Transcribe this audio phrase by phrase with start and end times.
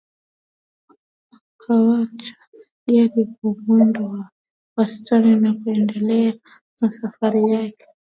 [1.35, 2.39] Akawasha
[2.91, 4.31] gari kwa mwendo wa
[4.75, 6.33] wastani na kuendelea
[6.81, 7.85] na safari yake